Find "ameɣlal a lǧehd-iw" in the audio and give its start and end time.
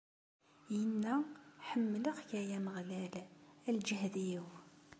2.57-4.45